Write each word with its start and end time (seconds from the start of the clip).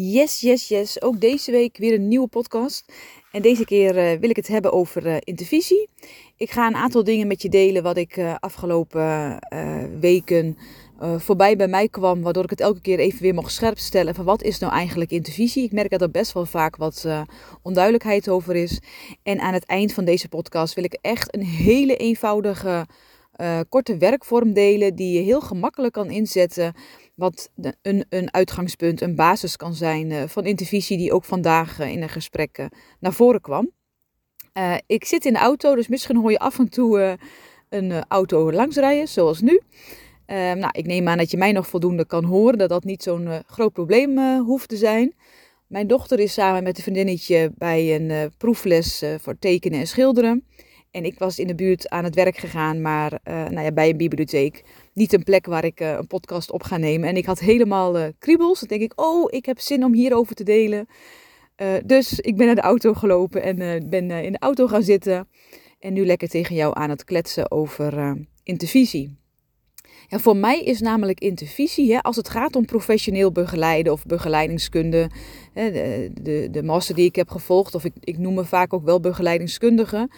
Yes, 0.00 0.40
yes, 0.40 0.68
yes. 0.68 1.02
Ook 1.02 1.20
deze 1.20 1.50
week 1.50 1.76
weer 1.76 1.94
een 1.94 2.08
nieuwe 2.08 2.26
podcast. 2.28 2.92
En 3.32 3.42
deze 3.42 3.64
keer 3.64 4.12
uh, 4.12 4.20
wil 4.20 4.30
ik 4.30 4.36
het 4.36 4.48
hebben 4.48 4.72
over 4.72 5.06
uh, 5.06 5.16
intervisie. 5.20 5.88
Ik 6.36 6.50
ga 6.50 6.66
een 6.66 6.74
aantal 6.74 7.04
dingen 7.04 7.26
met 7.26 7.42
je 7.42 7.48
delen 7.48 7.82
wat 7.82 7.96
ik 7.96 8.16
uh, 8.16 8.34
afgelopen 8.40 9.38
weken 10.00 10.58
voorbij 11.16 11.56
bij 11.56 11.68
mij 11.68 11.88
kwam. 11.88 12.22
Waardoor 12.22 12.44
ik 12.44 12.50
het 12.50 12.60
elke 12.60 12.80
keer 12.80 12.98
even 12.98 13.22
weer 13.22 13.34
mag 13.34 13.50
scherp 13.50 13.78
stellen 13.78 14.14
van 14.14 14.24
wat 14.24 14.42
is 14.42 14.58
nou 14.58 14.72
eigenlijk 14.72 15.10
intervisie. 15.10 15.64
Ik 15.64 15.72
merk 15.72 15.90
dat 15.90 16.00
er 16.00 16.10
best 16.10 16.32
wel 16.32 16.46
vaak 16.46 16.76
wat 16.76 17.06
onduidelijkheid 17.62 18.28
over 18.28 18.56
is. 18.56 18.80
En 19.22 19.40
aan 19.40 19.54
het 19.54 19.64
eind 19.64 19.92
van 19.92 20.04
deze 20.04 20.28
podcast 20.28 20.74
wil 20.74 20.84
ik 20.84 20.98
echt 21.00 21.34
een 21.34 21.44
hele 21.44 21.96
eenvoudige 21.96 22.86
korte 23.68 23.96
werkvorm 23.96 24.52
delen 24.52 24.94
die 24.94 25.12
je 25.12 25.24
heel 25.24 25.40
gemakkelijk 25.40 25.92
kan 25.92 26.10
inzetten 26.10 26.74
wat 27.18 27.50
een, 27.82 28.04
een 28.08 28.32
uitgangspunt, 28.32 29.00
een 29.00 29.14
basis 29.14 29.56
kan 29.56 29.74
zijn 29.74 30.10
uh, 30.10 30.22
van 30.26 30.44
intervisie 30.44 30.96
die 30.96 31.12
ook 31.12 31.24
vandaag 31.24 31.80
uh, 31.80 31.92
in 31.92 32.00
de 32.00 32.08
gesprekken 32.08 32.70
naar 33.00 33.12
voren 33.12 33.40
kwam. 33.40 33.70
Uh, 34.58 34.74
ik 34.86 35.04
zit 35.04 35.24
in 35.24 35.32
de 35.32 35.38
auto, 35.38 35.74
dus 35.74 35.88
misschien 35.88 36.16
hoor 36.16 36.30
je 36.30 36.38
af 36.38 36.58
en 36.58 36.68
toe 36.68 37.18
een 37.68 38.04
auto 38.08 38.52
langsrijden, 38.52 39.08
zoals 39.08 39.40
nu. 39.40 39.60
Nou, 40.26 40.68
ik 40.70 40.86
neem 40.86 41.08
aan 41.08 41.18
dat 41.18 41.30
je 41.30 41.36
mij 41.36 41.52
nog 41.52 41.68
voldoende 41.68 42.06
kan 42.06 42.24
horen, 42.24 42.58
dat 42.58 42.68
dat 42.68 42.84
niet 42.84 43.02
zo'n 43.02 43.42
groot 43.46 43.72
probleem 43.72 44.18
hoeft 44.38 44.68
te 44.68 44.76
zijn. 44.76 45.14
Mijn 45.66 45.86
dochter 45.86 46.18
is 46.18 46.32
samen 46.32 46.62
met 46.62 46.76
een 46.76 46.82
vriendinnetje 46.82 47.52
bij 47.54 47.94
een 47.94 48.32
proefles 48.38 49.04
voor 49.18 49.38
tekenen 49.38 49.80
en 49.80 49.86
schilderen. 49.86 50.44
En 50.90 51.04
ik 51.04 51.18
was 51.18 51.38
in 51.38 51.46
de 51.46 51.54
buurt 51.54 51.88
aan 51.88 52.04
het 52.04 52.14
werk 52.14 52.36
gegaan, 52.36 52.82
maar 52.82 53.20
nou 53.24 53.60
ja, 53.60 53.72
bij 53.72 53.88
een 53.88 53.96
bibliotheek 53.96 54.64
niet 54.98 55.12
een 55.12 55.22
plek 55.22 55.46
waar 55.46 55.64
ik 55.64 55.80
uh, 55.80 55.90
een 55.90 56.06
podcast 56.06 56.50
op 56.50 56.62
ga 56.62 56.76
nemen. 56.76 57.08
En 57.08 57.16
ik 57.16 57.26
had 57.26 57.38
helemaal 57.38 57.98
uh, 57.98 58.06
kriebels. 58.18 58.60
Dan 58.60 58.68
denk 58.68 58.82
ik, 58.82 59.00
oh, 59.00 59.24
ik 59.30 59.46
heb 59.46 59.60
zin 59.60 59.84
om 59.84 59.94
hierover 59.94 60.34
te 60.34 60.44
delen. 60.44 60.86
Uh, 61.62 61.68
dus 61.84 62.20
ik 62.20 62.36
ben 62.36 62.46
naar 62.46 62.54
de 62.54 62.60
auto 62.60 62.92
gelopen 62.92 63.42
en 63.42 63.88
ben 63.88 64.10
in 64.10 64.32
de 64.32 64.38
auto 64.38 64.66
gaan 64.66 64.82
zitten. 64.82 65.28
En 65.78 65.92
nu 65.92 66.06
lekker 66.06 66.28
tegen 66.28 66.54
jou 66.54 66.74
aan 66.76 66.90
het 66.90 67.04
kletsen 67.04 67.50
over 67.50 68.16
intervisie. 68.42 69.16
Ja, 70.08 70.18
voor 70.18 70.36
mij 70.36 70.62
is 70.62 70.80
namelijk 70.80 71.20
intervisie, 71.20 71.92
hè, 71.92 72.02
als 72.02 72.16
het 72.16 72.28
gaat 72.28 72.56
om 72.56 72.64
professioneel 72.64 73.32
begeleiden 73.32 73.92
of 73.92 74.06
begeleidingskunde, 74.06 75.10
hè, 75.52 75.70
de, 75.72 76.10
de, 76.22 76.48
de 76.50 76.62
master 76.62 76.94
die 76.94 77.04
ik 77.04 77.16
heb 77.16 77.30
gevolgd, 77.30 77.74
of 77.74 77.84
ik, 77.84 77.92
ik 78.00 78.18
noem 78.18 78.34
me 78.34 78.44
vaak 78.44 78.72
ook 78.72 78.84
wel 78.84 79.00
begeleidingskundige, 79.00 80.08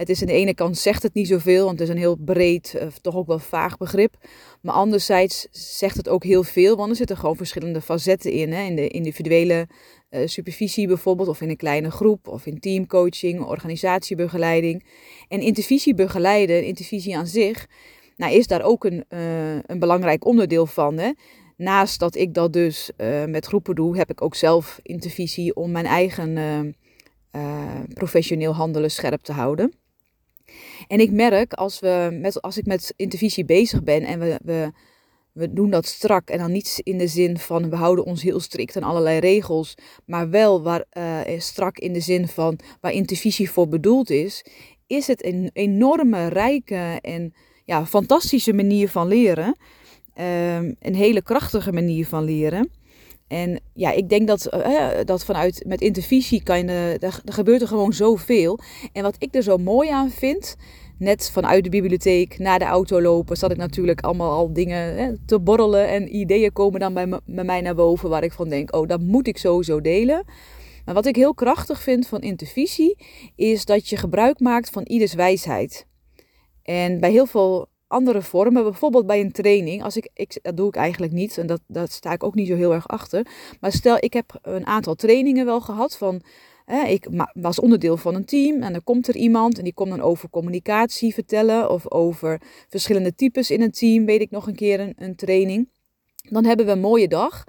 het 0.00 0.08
is 0.08 0.20
aan 0.20 0.26
de 0.26 0.32
ene 0.32 0.54
kant 0.54 0.78
zegt 0.78 1.02
het 1.02 1.14
niet 1.14 1.28
zoveel, 1.28 1.64
want 1.64 1.78
het 1.78 1.88
is 1.88 1.94
een 1.94 2.00
heel 2.00 2.16
breed, 2.16 2.74
uh, 2.76 2.82
toch 3.02 3.16
ook 3.16 3.26
wel 3.26 3.38
vaag 3.38 3.76
begrip. 3.76 4.16
Maar 4.60 4.74
anderzijds 4.74 5.46
zegt 5.50 5.96
het 5.96 6.08
ook 6.08 6.24
heel 6.24 6.42
veel, 6.42 6.76
want 6.76 6.90
er 6.90 6.96
zitten 6.96 7.16
gewoon 7.16 7.36
verschillende 7.36 7.80
facetten 7.80 8.32
in. 8.32 8.52
Hè? 8.52 8.62
In 8.62 8.76
de 8.76 8.88
individuele 8.88 9.68
uh, 10.10 10.26
supervisie 10.26 10.86
bijvoorbeeld, 10.86 11.28
of 11.28 11.40
in 11.40 11.48
een 11.48 11.56
kleine 11.56 11.90
groep, 11.90 12.28
of 12.28 12.46
in 12.46 12.60
teamcoaching, 12.60 13.40
organisatiebegeleiding. 13.40 14.84
En 15.28 15.40
intervisie 15.40 15.94
begeleiden, 15.94 16.64
intervisie 16.64 17.16
aan 17.16 17.26
zich, 17.26 17.66
nou, 18.16 18.32
is 18.32 18.46
daar 18.46 18.62
ook 18.62 18.84
een, 18.84 19.04
uh, 19.08 19.54
een 19.66 19.78
belangrijk 19.78 20.24
onderdeel 20.24 20.66
van. 20.66 20.98
Hè? 20.98 21.10
Naast 21.56 21.98
dat 21.98 22.14
ik 22.14 22.34
dat 22.34 22.52
dus 22.52 22.90
met 23.26 23.46
groepen 23.46 23.74
doe, 23.74 23.96
heb 23.96 24.10
ik 24.10 24.22
ook 24.22 24.34
zelf 24.34 24.80
intervisie 24.82 25.54
om 25.54 25.70
mijn 25.70 25.86
eigen 25.86 26.74
professioneel 27.94 28.54
handelen 28.54 28.90
scherp 28.90 29.20
te 29.20 29.32
houden. 29.32 29.79
En 30.86 31.00
ik 31.00 31.10
merk 31.10 31.52
als, 31.52 31.80
we 31.80 32.18
met, 32.20 32.42
als 32.42 32.58
ik 32.58 32.66
met 32.66 32.92
intervisie 32.96 33.44
bezig 33.44 33.82
ben 33.82 34.02
en 34.02 34.18
we, 34.18 34.38
we, 34.44 34.72
we 35.32 35.52
doen 35.52 35.70
dat 35.70 35.86
strak 35.86 36.28
en 36.28 36.38
dan 36.38 36.52
niet 36.52 36.80
in 36.82 36.98
de 36.98 37.06
zin 37.06 37.38
van 37.38 37.70
we 37.70 37.76
houden 37.76 38.04
ons 38.04 38.22
heel 38.22 38.40
strikt 38.40 38.76
aan 38.76 38.82
allerlei 38.82 39.18
regels, 39.18 39.74
maar 40.04 40.30
wel 40.30 40.62
waar, 40.62 40.84
uh, 40.92 41.40
strak 41.40 41.78
in 41.78 41.92
de 41.92 42.00
zin 42.00 42.28
van 42.28 42.58
waar 42.80 42.92
intervisie 42.92 43.50
voor 43.50 43.68
bedoeld 43.68 44.10
is, 44.10 44.44
is 44.86 45.06
het 45.06 45.24
een 45.24 45.50
enorme, 45.52 46.26
rijke 46.26 46.98
en 47.00 47.34
ja, 47.64 47.86
fantastische 47.86 48.52
manier 48.52 48.88
van 48.88 49.08
leren. 49.08 49.56
Um, 50.14 50.76
een 50.80 50.94
hele 50.94 51.22
krachtige 51.22 51.72
manier 51.72 52.06
van 52.06 52.24
leren. 52.24 52.70
En 53.30 53.60
ja, 53.74 53.90
ik 53.90 54.08
denk 54.08 54.26
dat, 54.26 54.54
uh, 54.54 54.88
dat 55.04 55.24
vanuit 55.24 55.64
met 55.66 55.80
intervisie 55.80 56.42
kan 56.42 56.58
je, 56.58 56.96
er, 57.00 57.20
er 57.24 57.32
gebeurt 57.32 57.60
er 57.60 57.68
gewoon 57.68 57.92
zoveel. 57.92 58.58
En 58.92 59.02
wat 59.02 59.16
ik 59.18 59.34
er 59.34 59.42
zo 59.42 59.56
mooi 59.56 59.90
aan 59.90 60.10
vind, 60.10 60.56
net 60.98 61.30
vanuit 61.30 61.64
de 61.64 61.70
bibliotheek 61.70 62.38
naar 62.38 62.58
de 62.58 62.64
auto 62.64 63.00
lopen, 63.00 63.36
zat 63.36 63.50
ik 63.50 63.56
natuurlijk 63.56 64.00
allemaal 64.00 64.30
al 64.30 64.52
dingen 64.52 64.96
hè, 64.96 65.12
te 65.26 65.40
borrelen. 65.40 65.88
En 65.88 66.16
ideeën 66.16 66.52
komen 66.52 66.80
dan 66.80 66.94
bij, 66.94 67.08
bij 67.26 67.44
mij 67.44 67.60
naar 67.60 67.74
boven 67.74 68.08
waar 68.08 68.24
ik 68.24 68.32
van 68.32 68.48
denk, 68.48 68.76
oh, 68.76 68.88
dat 68.88 69.00
moet 69.00 69.26
ik 69.26 69.38
sowieso 69.38 69.80
delen. 69.80 70.24
Maar 70.84 70.94
wat 70.94 71.06
ik 71.06 71.16
heel 71.16 71.34
krachtig 71.34 71.82
vind 71.82 72.06
van 72.06 72.20
intervisie, 72.20 72.96
is 73.36 73.64
dat 73.64 73.88
je 73.88 73.96
gebruik 73.96 74.40
maakt 74.40 74.70
van 74.70 74.82
ieders 74.82 75.14
wijsheid. 75.14 75.86
En 76.62 77.00
bij 77.00 77.10
heel 77.10 77.26
veel 77.26 77.68
andere 77.90 78.22
vormen. 78.22 78.62
Bijvoorbeeld 78.62 79.06
bij 79.06 79.20
een 79.20 79.32
training. 79.32 79.82
Als 79.82 79.96
ik, 79.96 80.08
ik, 80.14 80.38
dat 80.42 80.56
doe 80.56 80.68
ik 80.68 80.76
eigenlijk 80.76 81.12
niet. 81.12 81.38
En 81.38 81.46
dat, 81.46 81.60
dat 81.66 81.90
sta 81.90 82.12
ik 82.12 82.24
ook 82.24 82.34
niet 82.34 82.48
zo 82.48 82.54
heel 82.54 82.72
erg 82.72 82.88
achter. 82.88 83.26
Maar 83.60 83.72
stel, 83.72 83.96
ik 84.00 84.12
heb 84.12 84.38
een 84.42 84.66
aantal 84.66 84.94
trainingen 84.94 85.44
wel 85.44 85.60
gehad. 85.60 85.96
Van, 85.96 86.22
hè, 86.64 86.82
ik 86.84 87.06
was 87.32 87.58
onderdeel 87.58 87.96
van 87.96 88.14
een 88.14 88.24
team. 88.24 88.62
En 88.62 88.72
dan 88.72 88.84
komt 88.84 89.08
er 89.08 89.16
iemand. 89.16 89.58
En 89.58 89.64
die 89.64 89.74
komt 89.74 89.90
dan 89.90 90.00
over 90.00 90.30
communicatie 90.30 91.14
vertellen. 91.14 91.70
Of 91.70 91.90
over 91.90 92.40
verschillende 92.68 93.14
types 93.14 93.50
in 93.50 93.62
een 93.62 93.72
team. 93.72 94.04
Weet 94.04 94.20
ik 94.20 94.30
nog 94.30 94.46
een 94.46 94.56
keer 94.56 94.80
een, 94.80 94.94
een 94.96 95.16
training. 95.16 95.68
Dan 96.28 96.44
hebben 96.44 96.66
we 96.66 96.72
een 96.72 96.80
mooie 96.80 97.08
dag. 97.08 97.44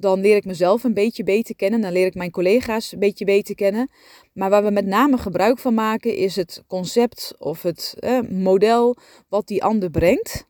Dan 0.00 0.20
leer 0.20 0.36
ik 0.36 0.44
mezelf 0.44 0.84
een 0.84 0.94
beetje 0.94 1.24
beter 1.24 1.56
kennen. 1.56 1.80
Dan 1.80 1.92
leer 1.92 2.06
ik 2.06 2.14
mijn 2.14 2.30
collega's 2.30 2.92
een 2.92 2.98
beetje 2.98 3.24
beter 3.24 3.54
kennen. 3.54 3.90
Maar 4.32 4.50
waar 4.50 4.64
we 4.64 4.70
met 4.70 4.86
name 4.86 5.18
gebruik 5.18 5.58
van 5.58 5.74
maken 5.74 6.16
is 6.16 6.36
het 6.36 6.62
concept 6.66 7.34
of 7.38 7.62
het 7.62 7.94
eh, 7.98 8.20
model 8.20 8.96
wat 9.28 9.46
die 9.46 9.64
ander 9.64 9.90
brengt. 9.90 10.48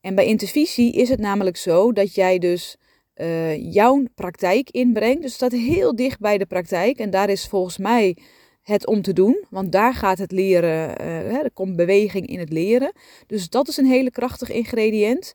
En 0.00 0.14
bij 0.14 0.26
intervisie 0.26 0.92
is 0.92 1.08
het 1.08 1.20
namelijk 1.20 1.56
zo 1.56 1.92
dat 1.92 2.14
jij 2.14 2.38
dus 2.38 2.76
uh, 3.16 3.72
jouw 3.72 4.04
praktijk 4.14 4.70
inbrengt. 4.70 5.22
Dus 5.22 5.34
staat 5.34 5.52
heel 5.52 5.96
dicht 5.96 6.20
bij 6.20 6.38
de 6.38 6.46
praktijk. 6.46 6.98
En 6.98 7.10
daar 7.10 7.28
is 7.28 7.46
volgens 7.46 7.78
mij 7.78 8.16
het 8.62 8.86
om 8.86 9.02
te 9.02 9.12
doen. 9.12 9.44
Want 9.50 9.72
daar 9.72 9.94
gaat 9.94 10.18
het 10.18 10.32
leren, 10.32 11.02
uh, 11.02 11.34
er 11.34 11.50
komt 11.52 11.76
beweging 11.76 12.26
in 12.26 12.38
het 12.38 12.52
leren. 12.52 12.92
Dus 13.26 13.48
dat 13.48 13.68
is 13.68 13.76
een 13.76 13.86
hele 13.86 14.10
krachtig 14.10 14.50
ingrediënt. 14.50 15.34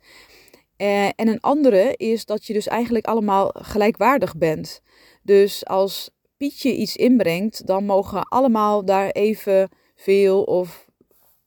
Uh, 0.81 1.05
en 1.05 1.27
een 1.27 1.39
andere 1.39 1.93
is 1.97 2.25
dat 2.25 2.45
je 2.45 2.53
dus 2.53 2.67
eigenlijk 2.67 3.05
allemaal 3.05 3.53
gelijkwaardig 3.53 4.37
bent. 4.37 4.81
Dus 5.23 5.65
als 5.65 6.09
Pietje 6.37 6.75
iets 6.75 6.95
inbrengt, 6.95 7.67
dan 7.67 7.85
mogen 7.85 8.23
allemaal 8.23 8.85
daar 8.85 9.09
even 9.09 9.69
veel 9.95 10.43
of, 10.43 10.85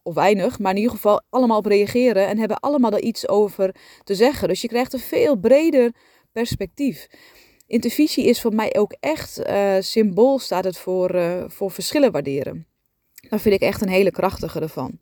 of 0.02 0.14
weinig, 0.14 0.58
maar 0.58 0.70
in 0.70 0.76
ieder 0.76 0.92
geval 0.92 1.22
allemaal 1.30 1.58
op 1.58 1.66
reageren 1.66 2.26
en 2.26 2.38
hebben 2.38 2.60
allemaal 2.60 2.90
daar 2.90 3.00
iets 3.00 3.28
over 3.28 3.74
te 4.04 4.14
zeggen. 4.14 4.48
Dus 4.48 4.60
je 4.60 4.68
krijgt 4.68 4.92
een 4.92 4.98
veel 4.98 5.36
breder 5.36 5.92
perspectief. 6.32 7.06
Intervisie 7.66 8.24
is 8.24 8.40
voor 8.40 8.54
mij 8.54 8.74
ook 8.76 8.94
echt 9.00 9.40
uh, 9.46 9.76
symbool, 9.80 10.38
staat 10.38 10.64
het 10.64 10.78
voor, 10.78 11.14
uh, 11.14 11.44
voor 11.46 11.70
verschillen 11.70 12.12
waarderen. 12.12 12.66
Dat 13.28 13.40
vind 13.40 13.54
ik 13.54 13.60
echt 13.60 13.80
een 13.80 13.88
hele 13.88 14.10
krachtige 14.10 14.60
ervan. 14.60 14.98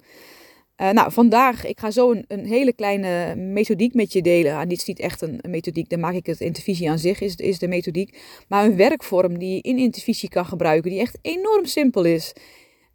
Uh, 0.83 0.91
nou, 0.91 1.13
vandaag, 1.13 1.67
ik 1.67 1.81
ga 1.81 1.91
zo 1.91 2.11
een, 2.11 2.25
een, 2.29 2.47
hele 2.47 2.73
kleine 2.73 3.35
methodiek 3.37 3.95
met 3.95 4.13
je 4.13 4.23
delen. 4.23 4.55
Ah, 4.55 4.69
dit 4.69 4.79
is 4.79 4.85
niet 4.85 4.99
echt 4.99 5.21
een, 5.21 5.41
methodiek, 5.49 5.89
dan 5.89 6.01
maak 6.01 6.15
ik 6.15 6.27
het 6.27 6.41
intervisie 6.41 6.91
aan 6.91 6.99
zich, 6.99 7.21
is, 7.21 7.35
is 7.35 7.59
de 7.59 7.69
methodiek. 7.69 8.19
Maar 8.49 8.65
een 8.65 8.77
werkvorm 8.77 9.39
die 9.39 9.55
je 9.55 9.61
in 9.61 9.79
intervisie 9.79 10.29
kan 10.29 10.45
gebruiken, 10.45 10.91
die 10.91 11.01
echt 11.01 11.19
enorm 11.21 11.65
simpel 11.65 12.05
is. 12.05 12.33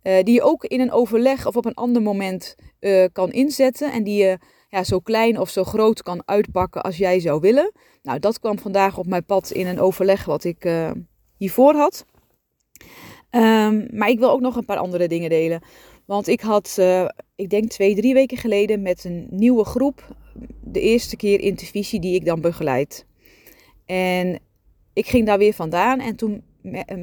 Uh, 0.04 0.24
die 0.24 0.34
je 0.34 0.42
ook 0.42 0.64
in 0.64 0.80
een 0.80 0.92
overleg 0.92 1.48
of 1.48 1.56
op 1.56 1.66
een 1.66 1.74
ander 1.74 2.02
moment 2.02 2.56
uh, 2.80 3.06
kan 3.12 3.32
inzetten. 3.32 3.92
En 3.92 4.04
die 4.04 4.24
je 4.24 4.38
ja, 4.70 4.84
zo 4.84 5.00
klein 5.00 5.40
of 5.40 5.50
zo 5.50 5.64
groot 5.64 6.04
kan 6.04 6.22
uitpakken 6.26 6.82
als 6.82 6.98
jij 6.98 7.20
zou 7.20 7.40
willen. 7.40 7.72
Nou, 8.04 8.20
dat 8.20 8.40
kwam 8.40 8.60
vandaag 8.60 8.98
op 8.98 9.06
mijn 9.06 9.26
pad 9.26 9.52
in 9.52 9.68
een 9.68 9.80
overleg 9.80 10.26
wat 10.26 10.44
ik 10.44 10.70
hiervoor 11.38 11.74
had. 11.74 12.06
Um, 13.32 13.88
maar 13.92 14.10
ik 14.10 14.20
wil 14.20 14.30
ook 14.30 14.42
nog 14.42 14.56
een 14.56 14.66
paar 14.66 14.78
andere 14.78 15.08
dingen 15.08 15.30
delen. 15.30 15.62
Want 16.08 16.28
ik 16.28 16.42
had, 16.42 16.76
uh, 16.80 17.10
ik 17.36 17.50
denk 17.50 17.70
twee, 17.70 17.96
drie 17.96 18.14
weken 18.14 18.38
geleden 18.38 18.82
met 18.82 19.04
een 19.04 19.28
nieuwe 19.30 19.66
groep 19.66 20.16
de 20.64 20.82
eerste 20.82 21.16
keer 21.16 21.40
intervisie 21.40 22.00
die 22.00 22.16
ik 22.16 22.26
dan 22.26 22.42
begeleid. 22.42 23.06
En 23.86 24.40
ik 24.94 25.08
ging 25.08 25.26
daar 25.26 25.38
weer 25.38 25.54
vandaan 25.54 26.00
en 26.00 26.16
toen 26.16 26.44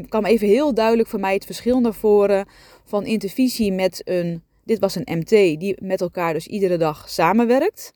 kwam 0.09 0.25
even 0.25 0.49
heel 0.49 0.75
duidelijk 0.75 1.09
voor 1.09 1.21
mij 1.21 1.35
het 1.35 1.45
verschil 1.45 1.81
naar 1.81 1.95
voren 1.95 2.49
van 2.85 3.07
intervisie 3.07 3.73
met 3.73 4.03
een, 4.05 4.43
dit 4.65 4.79
was 4.79 4.95
een 4.95 5.19
MT, 5.19 5.29
die 5.61 5.77
met 5.83 6.01
elkaar 6.01 6.33
dus 6.33 6.47
iedere 6.47 6.77
dag 6.77 7.09
samenwerkt. 7.09 7.93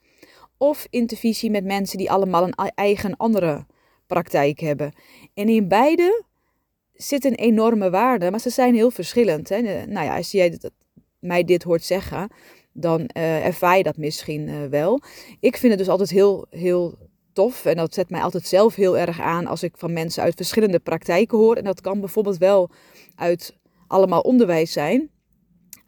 Of 0.56 0.86
intervisie 0.90 1.50
met 1.50 1.64
mensen 1.64 1.98
die 1.98 2.10
allemaal 2.10 2.42
een 2.42 2.72
eigen 2.74 3.16
andere 3.16 3.66
praktijk 4.06 4.60
hebben. 4.60 4.92
En 5.34 5.48
in 5.48 5.68
beide 5.68 6.24
zit 6.94 7.24
een 7.24 7.34
enorme 7.34 7.90
waarde, 7.90 8.30
maar 8.30 8.40
ze 8.40 8.50
zijn 8.50 8.74
heel 8.74 8.90
verschillend. 8.90 9.48
Hè? 9.48 9.60
Nou 9.86 10.06
ja, 10.06 10.16
als 10.16 10.30
jij 10.30 10.58
mij 11.18 11.44
dit 11.44 11.62
hoort 11.62 11.84
zeggen, 11.84 12.28
dan 12.72 13.00
uh, 13.00 13.46
ervaar 13.46 13.76
je 13.76 13.82
dat 13.82 13.96
misschien 13.96 14.48
uh, 14.48 14.64
wel. 14.64 15.00
Ik 15.40 15.56
vind 15.56 15.72
het 15.72 15.80
dus 15.80 15.88
altijd 15.88 16.10
heel, 16.10 16.46
heel 16.50 16.98
tof 17.32 17.64
en 17.64 17.76
dat 17.76 17.94
zet 17.94 18.10
mij 18.10 18.22
altijd 18.22 18.46
zelf 18.46 18.74
heel 18.74 18.98
erg 18.98 19.20
aan 19.20 19.46
als 19.46 19.62
ik 19.62 19.72
van 19.76 19.92
mensen 19.92 20.22
uit 20.22 20.34
verschillende 20.34 20.78
praktijken 20.78 21.38
hoor. 21.38 21.56
En 21.56 21.64
dat 21.64 21.80
kan 21.80 22.00
bijvoorbeeld 22.00 22.38
wel 22.38 22.70
uit 23.14 23.56
allemaal 23.86 24.20
onderwijs 24.20 24.72
zijn. 24.72 25.10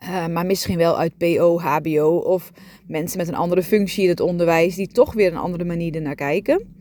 Uh, 0.03 0.27
maar 0.27 0.47
misschien 0.47 0.77
wel 0.77 0.99
uit 0.99 1.17
PO, 1.17 1.59
HBO 1.59 2.17
of 2.17 2.53
mensen 2.87 3.19
met 3.19 3.29
een 3.29 3.35
andere 3.35 3.63
functie 3.63 4.03
in 4.03 4.09
het 4.09 4.21
onderwijs 4.21 4.75
die 4.75 4.89
toch 4.89 5.13
weer 5.13 5.33
een 5.33 5.39
andere 5.39 5.65
manier 5.65 5.95
ernaar 5.95 6.15
kijken. 6.15 6.75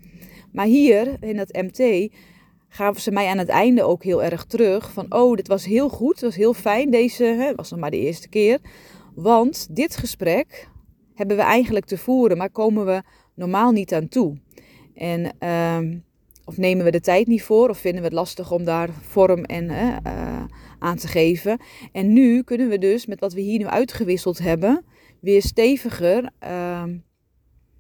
Maar 0.52 0.66
hier 0.66 1.18
in 1.19 1.38
het 1.38 1.54
MT 1.54 2.12
gaven 2.69 3.01
ze 3.01 3.12
mij 3.12 3.27
aan 3.27 3.38
het 3.38 3.50
einde 3.50 3.83
ook 3.83 4.04
heel 4.04 4.24
erg 4.24 4.45
terug 4.45 4.92
van 4.92 5.13
oh, 5.13 5.36
dit 5.36 5.48
was 5.48 5.66
heel 5.66 5.89
goed, 5.89 6.13
het 6.13 6.21
was 6.21 6.36
heel 6.36 6.54
fijn 6.54 6.89
deze, 6.89 7.24
hè, 7.24 7.56
was 7.56 7.71
nog 7.71 7.80
maar 7.80 7.92
de 7.92 8.00
eerste 8.00 8.30
keer. 8.30 8.60
Want 9.16 9.75
dit 9.75 9.98
gesprek 9.98 10.69
hebben 11.16 11.38
we 11.38 11.44
eigenlijk 11.44 11.86
te 11.86 11.98
voeren, 11.98 12.38
maar 12.38 12.50
komen 12.50 12.86
we 12.86 13.01
normaal 13.36 13.71
niet 13.71 13.94
aan 13.94 14.07
toe. 14.07 14.38
En 14.95 15.36
uh, 15.39 16.00
of 16.45 16.57
nemen 16.57 16.86
we 16.86 16.92
de 16.92 17.01
tijd 17.01 17.27
niet 17.27 17.44
voor, 17.44 17.69
of 17.69 17.77
vinden 17.77 18.01
we 18.01 18.07
het 18.07 18.16
lastig 18.16 18.51
om 18.51 18.63
daar 18.63 18.89
vorm 19.01 19.44
en 19.44 19.63
uh, 19.63 19.98
aan 20.80 20.98
te 20.98 21.07
geven. 21.07 21.60
En 21.92 22.13
nu 22.13 22.44
kunnen 22.44 22.69
we 22.69 22.77
dus 22.77 23.06
met 23.06 23.19
wat 23.19 23.33
we 23.33 23.42
hier 23.42 23.60
nu 23.60 23.66
uitgewisseld 23.66 24.38
hebben, 24.38 24.86
weer 25.19 25.42
steviger 25.42 26.30
uh, 26.44 26.83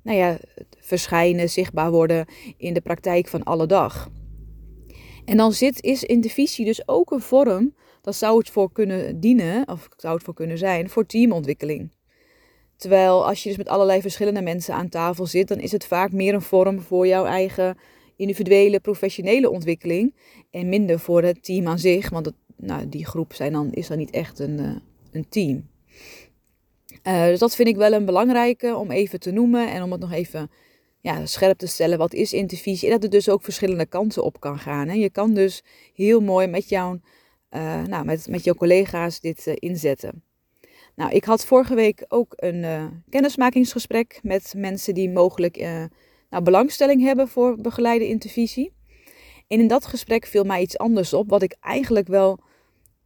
nou 0.03 0.17
ja, 0.17 0.37
verschijnen, 0.79 1.49
zichtbaar 1.49 1.91
worden 1.91 2.25
in 2.57 2.73
de 2.73 2.81
praktijk 2.81 3.27
van 3.27 3.43
alle 3.43 3.65
dag. 3.65 4.09
En 5.29 5.37
dan 5.37 5.53
zit, 5.53 5.83
is 5.83 6.03
in 6.03 6.21
de 6.21 6.29
visie 6.29 6.65
dus 6.65 6.87
ook 6.87 7.11
een 7.11 7.21
vorm, 7.21 7.75
dat 8.01 8.15
zou 8.15 8.37
het 8.37 8.49
voor 8.49 8.71
kunnen 8.71 9.19
dienen, 9.19 9.67
of 9.67 9.89
zou 9.97 10.15
het 10.15 10.23
voor 10.23 10.33
kunnen 10.33 10.57
zijn, 10.57 10.89
voor 10.89 11.05
teamontwikkeling. 11.05 11.91
Terwijl 12.75 13.27
als 13.27 13.43
je 13.43 13.49
dus 13.49 13.57
met 13.57 13.67
allerlei 13.67 14.01
verschillende 14.01 14.41
mensen 14.41 14.73
aan 14.73 14.89
tafel 14.89 15.25
zit, 15.25 15.47
dan 15.47 15.59
is 15.59 15.71
het 15.71 15.85
vaak 15.85 16.11
meer 16.11 16.33
een 16.33 16.41
vorm 16.41 16.81
voor 16.81 17.07
jouw 17.07 17.25
eigen 17.25 17.77
individuele, 18.15 18.79
professionele 18.79 19.49
ontwikkeling. 19.49 20.15
En 20.51 20.69
minder 20.69 20.99
voor 20.99 21.23
het 21.23 21.43
team 21.43 21.67
aan 21.67 21.79
zich, 21.79 22.09
want 22.09 22.31
nou, 22.55 22.89
die 22.89 23.05
groep 23.05 23.33
zijn 23.33 23.53
dan, 23.53 23.71
is 23.71 23.87
dan 23.87 23.97
niet 23.97 24.11
echt 24.11 24.39
een, 24.39 24.59
uh, 24.59 24.75
een 25.11 25.29
team. 25.29 25.67
Uh, 27.07 27.25
dus 27.25 27.39
dat 27.39 27.55
vind 27.55 27.67
ik 27.67 27.75
wel 27.75 27.93
een 27.93 28.05
belangrijke 28.05 28.75
om 28.75 28.91
even 28.91 29.19
te 29.19 29.31
noemen 29.31 29.71
en 29.71 29.83
om 29.83 29.91
het 29.91 30.01
nog 30.01 30.11
even 30.11 30.49
ja, 31.01 31.25
scherp 31.25 31.57
te 31.57 31.67
stellen. 31.67 31.97
Wat 31.97 32.13
is 32.13 32.33
intervisie? 32.33 32.87
En 32.87 32.93
dat 32.93 33.03
er 33.03 33.09
dus 33.09 33.29
ook 33.29 33.43
verschillende 33.43 33.85
kanten 33.85 34.23
op 34.23 34.39
kan 34.39 34.59
gaan. 34.59 34.87
Hè. 34.87 34.93
Je 34.93 35.09
kan 35.09 35.33
dus 35.33 35.63
heel 35.93 36.21
mooi 36.21 36.47
met, 36.47 36.69
jouw, 36.69 36.99
uh, 37.51 37.83
nou, 37.83 38.05
met, 38.05 38.27
met 38.27 38.43
jouw 38.43 38.53
collega's 38.53 39.19
dit 39.19 39.47
inzetten. 39.47 40.23
Nou, 40.95 41.11
ik 41.11 41.23
had 41.23 41.45
vorige 41.45 41.75
week 41.75 42.05
ook 42.07 42.33
een 42.35 42.63
uh, 42.63 42.85
kennismakingsgesprek 43.09 44.19
met 44.23 44.53
mensen 44.57 44.93
die 44.93 45.09
mogelijk 45.09 45.57
nou, 46.29 46.43
belangstelling 46.43 47.01
hebben 47.01 47.27
voor 47.27 47.55
begeleide 47.61 48.07
intervisie. 48.07 48.73
En 49.47 49.59
in 49.59 49.67
dat 49.67 49.85
gesprek 49.85 50.25
viel 50.25 50.43
mij 50.43 50.61
iets 50.61 50.77
anders 50.77 51.13
op, 51.13 51.29
wat 51.29 51.41
ik 51.41 51.55
eigenlijk 51.59 52.07
wel. 52.07 52.39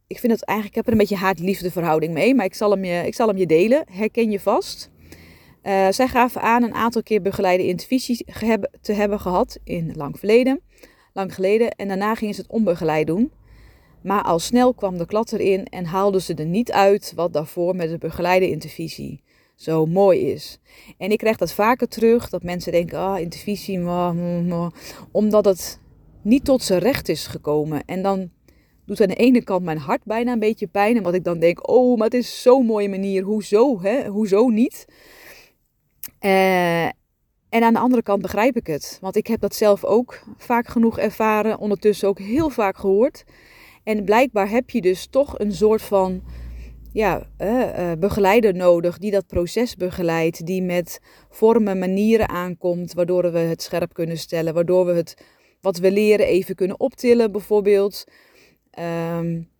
Ik 0.06 0.18
vind 0.18 0.32
het 0.32 0.44
eigenlijk, 0.44 0.76
ik 0.76 0.84
heb 0.84 0.86
er 0.86 1.00
een 1.00 1.06
beetje 1.08 1.24
haat-liefde 1.24 1.70
verhouding 1.70 2.12
mee, 2.12 2.34
maar 2.34 2.44
ik 2.44 2.54
zal 2.54 2.70
hem 2.70 2.84
je, 2.84 3.06
ik 3.06 3.14
zal 3.14 3.28
hem 3.28 3.36
je 3.36 3.46
delen. 3.46 3.84
Herken 3.90 4.30
je 4.30 4.40
vast. 4.40 4.90
Uh, 5.64 5.86
zij 5.90 6.08
gaven 6.08 6.40
aan 6.40 6.62
een 6.62 6.74
aantal 6.74 7.02
keer 7.02 7.22
begeleide 7.22 7.66
intervisie 7.66 8.26
te 8.80 8.92
hebben 8.92 9.20
gehad 9.20 9.58
in 9.64 9.92
lang 9.96 10.18
verleden, 10.18 10.60
lang 11.12 11.34
geleden. 11.34 11.70
En 11.70 11.88
daarna 11.88 12.14
gingen 12.14 12.34
ze 12.34 12.40
het 12.40 12.50
onbegeleid 12.50 13.06
doen. 13.06 13.32
Maar 14.02 14.22
al 14.22 14.38
snel 14.38 14.74
kwam 14.74 14.98
de 14.98 15.06
klad 15.06 15.32
erin 15.32 15.64
en 15.64 15.84
haalden 15.84 16.22
ze 16.22 16.34
er 16.34 16.46
niet 16.46 16.72
uit 16.72 17.12
wat 17.16 17.32
daarvoor 17.32 17.76
met 17.76 17.90
de 17.90 17.98
begeleide 17.98 18.50
intervisie 18.50 19.22
zo 19.56 19.86
mooi 19.86 20.20
is. 20.30 20.58
En 20.98 21.10
ik 21.10 21.18
krijg 21.18 21.36
dat 21.36 21.52
vaker 21.52 21.88
terug, 21.88 22.28
dat 22.28 22.42
mensen 22.42 22.72
denken, 22.72 22.98
ah, 22.98 23.20
intervisie, 23.20 23.88
omdat 25.10 25.44
het 25.44 25.80
niet 26.22 26.44
tot 26.44 26.62
zijn 26.62 26.80
recht 26.80 27.08
is 27.08 27.26
gekomen. 27.26 27.82
En 27.86 28.02
dan 28.02 28.30
doet 28.86 29.00
aan 29.00 29.08
de 29.08 29.14
ene 29.14 29.44
kant 29.44 29.64
mijn 29.64 29.78
hart 29.78 30.04
bijna 30.04 30.32
een 30.32 30.38
beetje 30.38 30.66
pijn. 30.66 30.96
En 30.96 31.02
wat 31.02 31.14
ik 31.14 31.24
dan 31.24 31.38
denk, 31.38 31.68
oh, 31.68 31.96
maar 31.96 32.06
het 32.06 32.16
is 32.16 32.42
zo'n 32.42 32.66
mooie 32.66 32.88
manier, 32.88 33.22
hoezo, 33.22 33.82
hè? 33.82 34.06
hoezo 34.06 34.48
niet? 34.48 34.86
Uh, 36.20 36.84
en 37.54 37.62
aan 37.62 37.72
de 37.72 37.78
andere 37.78 38.02
kant 38.02 38.22
begrijp 38.22 38.56
ik 38.56 38.66
het, 38.66 38.98
want 39.00 39.16
ik 39.16 39.26
heb 39.26 39.40
dat 39.40 39.54
zelf 39.54 39.84
ook 39.84 40.24
vaak 40.36 40.68
genoeg 40.68 40.98
ervaren, 40.98 41.58
ondertussen 41.58 42.08
ook 42.08 42.18
heel 42.18 42.50
vaak 42.50 42.76
gehoord. 42.76 43.24
En 43.84 44.04
blijkbaar 44.04 44.48
heb 44.48 44.70
je 44.70 44.80
dus 44.80 45.06
toch 45.06 45.38
een 45.38 45.52
soort 45.52 45.82
van 45.82 46.22
ja, 46.92 47.26
uh, 47.38 47.92
begeleider 47.98 48.54
nodig 48.54 48.98
die 48.98 49.10
dat 49.10 49.26
proces 49.26 49.76
begeleidt, 49.76 50.46
die 50.46 50.62
met 50.62 51.00
vormen, 51.30 51.78
manieren 51.78 52.28
aankomt, 52.28 52.92
waardoor 52.92 53.32
we 53.32 53.38
het 53.38 53.62
scherp 53.62 53.92
kunnen 53.92 54.18
stellen, 54.18 54.54
waardoor 54.54 54.86
we 54.86 54.92
het 54.92 55.24
wat 55.60 55.78
we 55.78 55.90
leren 55.90 56.26
even 56.26 56.54
kunnen 56.54 56.80
optillen, 56.80 57.32
bijvoorbeeld. 57.32 58.04
Um, 59.18 59.52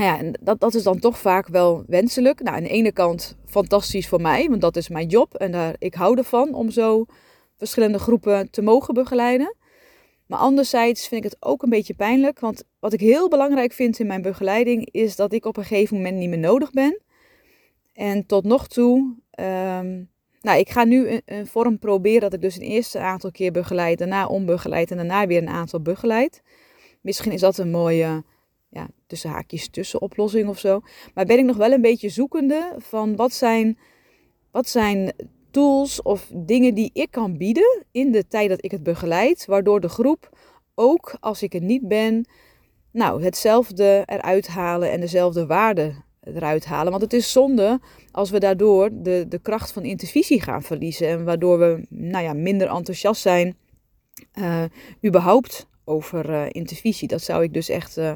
ja, 0.00 0.18
en 0.18 0.38
dat, 0.40 0.60
dat 0.60 0.74
is 0.74 0.82
dan 0.82 0.98
toch 0.98 1.18
vaak 1.18 1.48
wel 1.48 1.84
wenselijk. 1.86 2.42
Nou, 2.42 2.56
aan 2.56 2.62
de 2.62 2.68
ene 2.68 2.92
kant 2.92 3.36
fantastisch 3.46 4.08
voor 4.08 4.20
mij, 4.20 4.48
want 4.48 4.60
dat 4.60 4.76
is 4.76 4.88
mijn 4.88 5.08
job 5.08 5.34
en 5.34 5.52
daar, 5.52 5.74
ik 5.78 5.94
hou 5.94 6.18
ervan 6.18 6.54
om 6.54 6.70
zo 6.70 7.06
verschillende 7.56 7.98
groepen 7.98 8.50
te 8.50 8.62
mogen 8.62 8.94
begeleiden. 8.94 9.56
Maar 10.26 10.38
anderzijds 10.38 11.08
vind 11.08 11.24
ik 11.24 11.30
het 11.30 11.42
ook 11.42 11.62
een 11.62 11.70
beetje 11.70 11.94
pijnlijk. 11.94 12.40
Want 12.40 12.64
wat 12.78 12.92
ik 12.92 13.00
heel 13.00 13.28
belangrijk 13.28 13.72
vind 13.72 13.98
in 13.98 14.06
mijn 14.06 14.22
begeleiding 14.22 14.88
is 14.90 15.16
dat 15.16 15.32
ik 15.32 15.44
op 15.44 15.56
een 15.56 15.64
gegeven 15.64 15.96
moment 15.96 16.16
niet 16.16 16.28
meer 16.28 16.38
nodig 16.38 16.70
ben. 16.70 17.00
En 17.92 18.26
tot 18.26 18.44
nog 18.44 18.68
toe, 18.68 18.98
um, 19.40 20.10
nou, 20.40 20.58
ik 20.58 20.70
ga 20.70 20.84
nu 20.84 21.08
een, 21.08 21.22
een, 21.24 21.46
vorm 21.46 21.78
proberen 21.78 22.20
dat 22.20 22.32
ik 22.32 22.40
dus 22.40 22.56
een 22.56 22.62
eerste 22.62 22.98
aantal 22.98 23.30
keer 23.30 23.52
begeleid, 23.52 23.98
daarna 23.98 24.26
onbegeleid 24.26 24.90
en 24.90 24.96
daarna 24.96 25.26
weer 25.26 25.42
een 25.42 25.48
aantal 25.48 25.80
begeleid. 25.80 26.42
Misschien 27.00 27.32
is 27.32 27.40
dat 27.40 27.58
een 27.58 27.70
mooie, 27.70 28.24
ja, 28.74 28.88
tussen 29.06 29.30
haakjes 29.30 29.68
tussenoplossing 29.68 30.48
of 30.48 30.58
zo. 30.58 30.80
Maar 31.14 31.24
ben 31.24 31.38
ik 31.38 31.44
nog 31.44 31.56
wel 31.56 31.72
een 31.72 31.80
beetje 31.80 32.08
zoekende 32.08 32.74
van 32.78 33.16
wat 33.16 33.32
zijn, 33.32 33.78
wat 34.50 34.68
zijn 34.68 35.12
tools 35.50 36.02
of 36.02 36.30
dingen 36.34 36.74
die 36.74 36.90
ik 36.92 37.10
kan 37.10 37.36
bieden 37.36 37.84
in 37.90 38.12
de 38.12 38.28
tijd 38.28 38.48
dat 38.48 38.64
ik 38.64 38.70
het 38.70 38.82
begeleid, 38.82 39.44
waardoor 39.44 39.80
de 39.80 39.88
groep 39.88 40.38
ook 40.74 41.16
als 41.20 41.42
ik 41.42 41.54
er 41.54 41.62
niet 41.62 41.88
ben, 41.88 42.26
nou, 42.90 43.22
hetzelfde 43.22 44.02
eruit 44.06 44.46
halen 44.46 44.90
en 44.90 45.00
dezelfde 45.00 45.46
waarde 45.46 45.94
eruit 46.20 46.64
halen. 46.64 46.90
Want 46.90 47.02
het 47.02 47.12
is 47.12 47.32
zonde 47.32 47.80
als 48.10 48.30
we 48.30 48.38
daardoor 48.38 48.90
de, 48.92 49.24
de 49.28 49.38
kracht 49.38 49.72
van 49.72 49.82
intervisie 49.82 50.42
gaan 50.42 50.62
verliezen 50.62 51.08
en 51.08 51.24
waardoor 51.24 51.58
we 51.58 51.86
nou 51.88 52.24
ja, 52.24 52.32
minder 52.32 52.68
enthousiast 52.68 53.22
zijn 53.22 53.56
uh, 54.38 54.64
überhaupt 55.04 55.66
over 55.84 56.30
uh, 56.30 56.46
intervisie. 56.48 57.08
Dat 57.08 57.22
zou 57.22 57.42
ik 57.42 57.52
dus 57.52 57.68
echt 57.68 57.98
uh, 57.98 58.12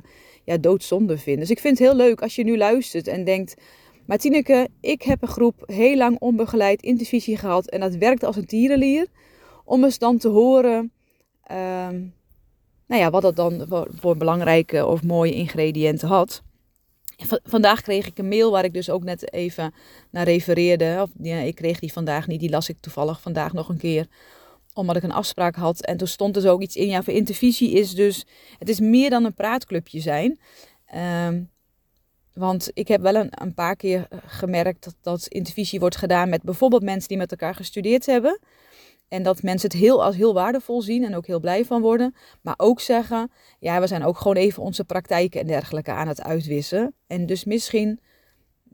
ja, 0.48 0.58
doodzonde 0.58 1.18
vinden. 1.18 1.40
Dus 1.40 1.50
ik 1.50 1.60
vind 1.60 1.78
het 1.78 1.88
heel 1.88 1.96
leuk 1.96 2.22
als 2.22 2.34
je 2.34 2.44
nu 2.44 2.56
luistert 2.56 3.08
en 3.08 3.24
denkt, 3.24 3.54
maar 4.06 4.18
Tineke, 4.18 4.68
ik 4.80 5.02
heb 5.02 5.22
een 5.22 5.28
groep 5.28 5.62
heel 5.66 5.96
lang 5.96 6.18
onbegeleid 6.18 6.82
intervisie 6.82 7.36
gehad 7.36 7.68
en 7.68 7.80
dat 7.80 7.94
werkte 7.94 8.26
als 8.26 8.36
een 8.36 8.46
tierenlier. 8.46 9.06
Om 9.64 9.84
eens 9.84 9.98
dan 9.98 10.18
te 10.18 10.28
horen, 10.28 10.92
um, 11.50 12.14
nou 12.86 13.02
ja, 13.02 13.10
wat 13.10 13.22
dat 13.22 13.36
dan 13.36 13.66
voor, 14.00 14.16
belangrijke 14.16 14.86
of 14.86 15.02
mooie 15.02 15.34
ingrediënten 15.34 16.08
had. 16.08 16.42
vandaag 17.44 17.80
kreeg 17.80 18.06
ik 18.06 18.18
een 18.18 18.28
mail 18.28 18.50
waar 18.50 18.64
ik 18.64 18.74
dus 18.74 18.90
ook 18.90 19.04
net 19.04 19.32
even 19.32 19.74
naar 20.10 20.24
refereerde. 20.24 20.98
Of, 21.02 21.10
ja, 21.22 21.36
ik 21.36 21.54
kreeg 21.54 21.78
die 21.78 21.92
vandaag 21.92 22.26
niet, 22.26 22.40
die 22.40 22.50
las 22.50 22.68
ik 22.68 22.80
toevallig 22.80 23.20
vandaag 23.20 23.52
nog 23.52 23.68
een 23.68 23.78
keer 23.78 24.06
omdat 24.78 24.96
ik 24.96 25.02
een 25.02 25.12
afspraak 25.12 25.56
had. 25.56 25.84
En 25.84 25.96
toen 25.96 26.06
stond 26.06 26.36
er 26.36 26.42
zo 26.42 26.60
iets 26.60 26.76
in. 26.76 26.88
Ja, 26.88 27.02
voor 27.02 27.14
intervisie 27.14 27.70
is 27.70 27.94
dus. 27.94 28.26
Het 28.58 28.68
is 28.68 28.80
meer 28.80 29.10
dan 29.10 29.24
een 29.24 29.34
praatclubje 29.34 30.00
zijn. 30.00 30.38
Um, 31.26 31.50
want 32.38 32.70
ik 32.74 32.88
heb 32.88 33.00
wel 33.00 33.14
een, 33.14 33.28
een 33.30 33.54
paar 33.54 33.76
keer 33.76 34.06
eh, 34.10 34.18
gemerkt 34.26 34.84
dat, 34.84 34.94
dat 35.00 35.26
intervisie 35.26 35.80
wordt 35.80 35.96
gedaan 35.96 36.28
met 36.28 36.42
bijvoorbeeld 36.42 36.82
mensen 36.82 37.08
die 37.08 37.16
met 37.16 37.30
elkaar 37.30 37.54
gestudeerd 37.54 38.06
hebben. 38.06 38.40
En 39.08 39.22
dat 39.22 39.42
mensen 39.42 39.68
het 39.70 39.78
heel 39.78 40.04
als 40.04 40.16
heel 40.16 40.34
waardevol 40.34 40.82
zien 40.82 41.04
en 41.04 41.16
ook 41.16 41.26
heel 41.26 41.40
blij 41.40 41.64
van 41.64 41.80
worden. 41.80 42.14
Maar 42.42 42.54
ook 42.56 42.80
zeggen, 42.80 43.30
ja, 43.58 43.80
we 43.80 43.86
zijn 43.86 44.04
ook 44.04 44.18
gewoon 44.18 44.36
even 44.36 44.62
onze 44.62 44.84
praktijken 44.84 45.40
en 45.40 45.46
dergelijke 45.46 45.90
aan 45.90 46.08
het 46.08 46.22
uitwissen. 46.22 46.94
En 47.06 47.26
dus 47.26 47.44
misschien, 47.44 48.00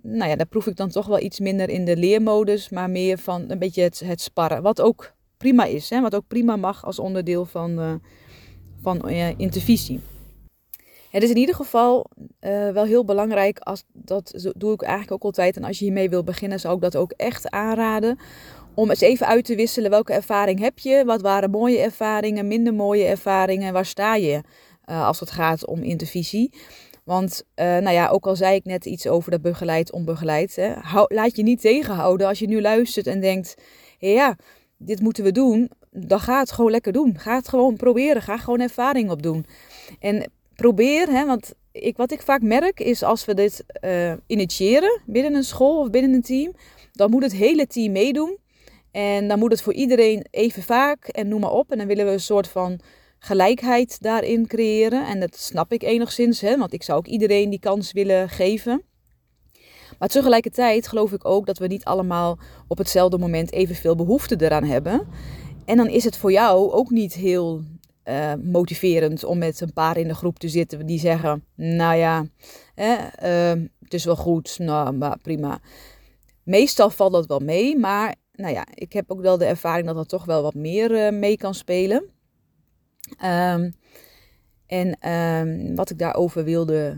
nou 0.03 0.31
ja, 0.31 0.37
daar 0.37 0.47
proef 0.47 0.67
ik 0.67 0.77
dan 0.77 0.89
toch 0.89 1.07
wel 1.07 1.21
iets 1.21 1.41
minder 1.41 1.69
in 1.69 1.85
de 1.85 1.97
leermodus, 1.97 2.69
maar 2.69 2.91
meer 2.91 3.19
van 3.19 3.51
een 3.51 3.59
beetje 3.59 3.83
het, 3.83 4.01
het 4.01 4.21
sparren. 4.21 4.63
Wat 4.63 4.81
ook 4.81 5.14
prima 5.45 5.65
is, 5.65 5.91
hè? 5.91 6.01
wat 6.01 6.15
ook 6.15 6.27
prima 6.27 6.57
mag 6.57 6.85
als 6.85 6.99
onderdeel 6.99 7.45
van, 7.45 7.81
uh, 7.81 7.95
van 8.83 9.09
uh, 9.09 9.39
intervisie. 9.39 10.01
Het 11.11 11.23
is 11.23 11.31
in 11.31 11.37
ieder 11.37 11.55
geval 11.55 12.07
uh, 12.41 12.71
wel 12.71 12.85
heel 12.85 13.05
belangrijk, 13.05 13.59
als, 13.59 13.85
dat 13.93 14.53
doe 14.57 14.73
ik 14.73 14.83
eigenlijk 14.83 15.13
ook 15.13 15.23
altijd. 15.23 15.57
En 15.57 15.65
als 15.65 15.79
je 15.79 15.85
hiermee 15.85 16.09
wil 16.09 16.25
beginnen, 16.25 16.61
zou 16.61 16.75
ik 16.75 16.81
dat 16.81 16.97
ook 16.97 17.13
echt 17.13 17.51
aanraden. 17.51 18.19
Om 18.75 18.91
eens 18.91 19.01
even 19.01 19.27
uit 19.27 19.45
te 19.45 19.55
wisselen 19.55 19.91
welke 19.91 20.13
ervaring 20.13 20.61
heb 20.61 20.79
je. 20.79 21.03
Wat 21.07 21.21
waren 21.21 21.51
mooie 21.51 21.79
ervaringen, 21.79 22.49
minder 22.49 22.75
mooie 22.75 23.05
ervaringen. 23.05 23.73
Waar 23.73 23.87
sta 23.87 24.15
je 24.15 24.41
als 24.85 25.21
het 25.21 25.31
gaat 25.31 25.67
om 25.67 25.83
intervisie. 25.83 26.53
Want 27.05 27.45
nou 27.57 27.91
ja, 27.91 28.09
ook 28.09 28.27
al 28.27 28.37
zei 28.37 28.55
ik 28.55 28.65
net 28.65 28.87
iets 28.87 29.07
over 29.07 29.31
dat 29.31 29.43
begeleid, 29.43 29.93
onbegeleid. 29.93 30.57
Hè, 30.57 30.73
hou, 30.73 31.15
laat 31.15 31.37
je 31.37 31.43
niet 31.43 31.61
tegenhouden 31.61 32.27
als 32.27 32.39
je 32.39 32.47
nu 32.47 32.61
luistert 32.61 33.07
en 33.07 33.21
denkt, 33.21 33.55
ja, 33.99 34.37
dit 34.77 35.01
moeten 35.01 35.25
we 35.25 35.33
doen 35.33 35.71
dan 35.97 36.21
ga 36.21 36.39
het 36.39 36.53
gewoon 36.53 36.71
lekker 36.71 36.93
doen. 36.93 37.19
Ga 37.19 37.35
het 37.35 37.49
gewoon 37.49 37.77
proberen. 37.77 38.23
Ga 38.23 38.37
gewoon 38.37 38.61
ervaring 38.61 39.11
opdoen. 39.11 39.47
En 40.01 40.31
probeer, 40.55 41.09
hè, 41.09 41.27
want 41.27 41.55
ik, 41.73 41.97
wat 41.97 42.13
ik 42.13 42.23
vaak 42.23 42.43
merk 42.43 42.81
is 42.81 43.03
als 43.03 43.25
we 43.25 43.35
dit 43.35 43.65
uh, 43.85 44.13
initiëren 44.27 45.01
binnen 45.07 45.35
een 45.35 45.45
school 45.45 45.81
of 45.81 45.91
binnen 45.91 46.13
een 46.13 46.23
team, 46.23 46.53
dan 46.93 47.11
moet 47.11 47.23
het 47.23 47.33
hele 47.33 47.67
team 47.67 47.93
meedoen. 47.93 48.39
En 48.91 49.29
dan 49.29 49.39
moet 49.39 49.51
het 49.51 49.63
voor 49.63 49.73
iedereen 49.73 50.27
even 50.31 50.63
vaak 50.63 51.09
en 51.09 51.29
noem 51.29 51.41
maar 51.41 51.53
op. 51.53 51.71
En 51.71 51.79
dan 51.79 51.87
willen 51.87 52.07
we 52.07 52.13
een 52.13 52.21
soort 52.21 52.49
van 52.49 52.81
gelijkheid 53.19 54.03
daarin 54.03 54.47
creëren. 54.47 55.07
En 55.07 55.21
dat 55.21 55.37
snap 55.37 55.73
ik 55.73 55.83
enigszins, 55.83 56.41
hè, 56.41 56.59
want 56.59 56.73
ik 56.73 56.83
zou 56.83 56.99
ook 56.99 57.07
iedereen 57.07 57.51
die 57.51 57.61
kans 57.61 57.93
willen 57.93 58.29
geven. 58.29 58.83
Maar 59.99 60.09
tegelijkertijd 60.09 60.89
geloof 60.89 61.13
ik 61.13 61.25
ook 61.25 61.47
dat 61.47 61.59
we 61.59 61.67
niet 61.67 61.85
allemaal 61.85 62.39
op 62.69 62.79
hetzelfde 62.79 63.19
moment 63.19 63.53
evenveel 63.53 63.97
behoefte 63.97 64.37
eraan 64.39 64.65
hebben. 64.65 65.07
En 65.65 65.77
dan 65.77 65.89
is 65.89 66.05
het 66.05 66.17
voor 66.17 66.33
jou 66.33 66.73
ook 66.73 66.91
niet 66.91 67.15
heel 67.15 67.63
uh, 68.05 68.33
motiverend 68.43 69.25
om 69.25 69.39
met 69.39 69.61
een 69.61 69.73
paar 69.73 69.97
in 69.97 70.09
de 70.09 70.15
groep 70.15 70.39
te 70.39 70.49
zitten 70.49 70.87
die 70.87 70.99
zeggen: 70.99 71.45
Nou 71.55 71.97
ja, 71.97 72.27
uh, 72.77 73.63
het 73.83 73.95
is 73.95 74.05
wel 74.05 74.17
goed, 74.17 74.59
nou, 74.59 74.93
maar 74.93 75.19
prima. 75.19 75.61
Meestal 76.43 76.91
valt 76.91 77.13
dat 77.13 77.27
wel 77.27 77.39
mee, 77.39 77.79
maar 77.79 78.15
nou 78.33 78.53
ja, 78.53 78.67
ik 78.75 78.93
heb 78.93 79.11
ook 79.11 79.21
wel 79.21 79.39
de 79.39 79.45
ervaring 79.45 79.87
dat 79.87 79.97
er 79.97 80.07
toch 80.07 80.25
wel 80.25 80.43
wat 80.43 80.55
meer 80.55 80.91
uh, 80.91 81.19
mee 81.19 81.37
kan 81.37 81.55
spelen. 81.55 82.05
Um, 83.25 83.73
en 84.67 85.11
um, 85.11 85.77
wat 85.77 85.91
ik 85.91 85.99
daarover 85.99 86.45
wilde, 86.45 86.97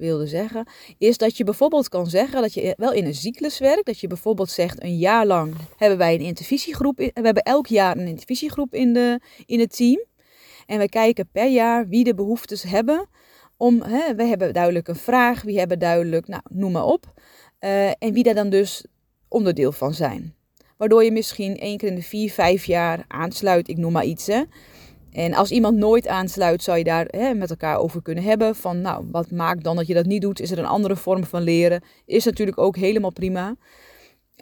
wilde 0.00 0.26
zeggen, 0.26 0.66
is 0.98 1.18
dat 1.18 1.36
je 1.36 1.44
bijvoorbeeld 1.44 1.88
kan 1.88 2.06
zeggen 2.06 2.40
dat 2.40 2.54
je 2.54 2.74
wel 2.76 2.92
in 2.92 3.06
een 3.06 3.14
cyclus 3.14 3.58
werkt. 3.58 3.86
Dat 3.86 4.00
je 4.00 4.06
bijvoorbeeld 4.06 4.50
zegt, 4.50 4.82
een 4.82 4.98
jaar 4.98 5.26
lang 5.26 5.54
hebben 5.76 5.98
wij 5.98 6.14
een 6.14 6.20
intervisiegroep. 6.20 6.96
we 6.96 7.10
hebben 7.12 7.42
elk 7.42 7.66
jaar 7.66 7.96
een 7.96 8.06
intervisiegroep 8.06 8.74
in, 8.74 8.92
de, 8.92 9.20
in 9.46 9.60
het 9.60 9.76
team. 9.76 10.04
En 10.66 10.78
we 10.78 10.88
kijken 10.88 11.28
per 11.32 11.48
jaar 11.48 11.88
wie 11.88 12.04
de 12.04 12.14
behoeftes 12.14 12.62
hebben. 12.62 13.08
Om, 13.56 13.82
hè, 13.82 14.14
we 14.14 14.24
hebben 14.24 14.52
duidelijk 14.52 14.88
een 14.88 14.96
vraag, 14.96 15.42
wie 15.42 15.58
hebben 15.58 15.78
duidelijk, 15.78 16.28
nou, 16.28 16.42
noem 16.50 16.72
maar 16.72 16.84
op. 16.84 17.12
Uh, 17.60 17.88
en 17.88 18.12
wie 18.12 18.22
daar 18.22 18.34
dan 18.34 18.50
dus 18.50 18.84
onderdeel 19.28 19.72
van 19.72 19.94
zijn. 19.94 20.34
Waardoor 20.76 21.04
je 21.04 21.12
misschien 21.12 21.56
één 21.56 21.76
keer 21.76 21.88
in 21.88 21.94
de 21.94 22.02
vier, 22.02 22.30
vijf 22.30 22.64
jaar 22.64 23.04
aansluit, 23.08 23.68
ik 23.68 23.76
noem 23.76 23.92
maar 23.92 24.04
iets. 24.04 24.26
Hè. 24.26 24.42
En 25.12 25.34
als 25.34 25.50
iemand 25.50 25.76
nooit 25.76 26.06
aansluit, 26.06 26.62
zou 26.62 26.78
je 26.78 26.84
daar 26.84 27.06
hè, 27.06 27.34
met 27.34 27.50
elkaar 27.50 27.78
over 27.78 28.02
kunnen 28.02 28.24
hebben. 28.24 28.54
Van 28.54 28.80
nou, 28.80 29.04
wat 29.10 29.30
maakt 29.30 29.64
dan 29.64 29.76
dat 29.76 29.86
je 29.86 29.94
dat 29.94 30.06
niet 30.06 30.22
doet? 30.22 30.40
Is 30.40 30.50
er 30.50 30.58
een 30.58 30.66
andere 30.66 30.96
vorm 30.96 31.24
van 31.24 31.42
leren? 31.42 31.82
Is 32.04 32.24
natuurlijk 32.24 32.58
ook 32.58 32.76
helemaal 32.76 33.12
prima. 33.12 33.56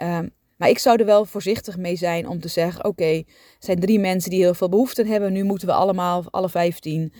Um, 0.02 0.30
maar 0.56 0.68
ik 0.68 0.78
zou 0.78 0.98
er 0.98 1.06
wel 1.06 1.24
voorzichtig 1.24 1.76
mee 1.76 1.96
zijn 1.96 2.28
om 2.28 2.40
te 2.40 2.48
zeggen: 2.48 2.84
oké, 2.84 3.04
er 3.04 3.24
zijn 3.58 3.80
drie 3.80 3.98
mensen 3.98 4.30
die 4.30 4.42
heel 4.42 4.54
veel 4.54 4.68
behoefte 4.68 5.06
hebben. 5.06 5.32
Nu 5.32 5.42
moeten 5.42 5.68
we 5.68 5.74
allemaal, 5.74 6.24
alle 6.30 6.48
vijftien, 6.48 7.12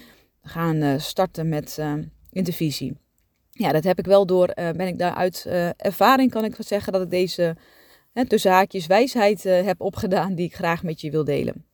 gaan 0.42 0.76
uh, 0.76 0.98
starten 0.98 1.48
met 1.48 1.76
uh, 1.80 1.92
intervisie. 2.30 2.96
Ja, 3.50 3.72
dat 3.72 3.84
heb 3.84 3.98
ik 3.98 4.06
wel 4.06 4.26
door. 4.26 4.52
Uh, 4.54 4.70
ben 4.70 4.86
ik 4.86 4.98
daar 4.98 5.14
uit 5.14 5.46
ervaring 5.76 6.30
kan 6.30 6.44
ik 6.44 6.54
zeggen 6.58 6.92
dat 6.92 7.02
ik 7.02 7.10
deze 7.10 7.56
tussen 8.26 8.50
haakjes 8.50 8.86
wijsheid 8.86 9.42
heb 9.42 9.80
opgedaan 9.80 10.34
die 10.34 10.46
ik 10.46 10.54
graag 10.54 10.82
met 10.82 11.00
je 11.00 11.10
wil 11.10 11.24
delen. 11.24 11.67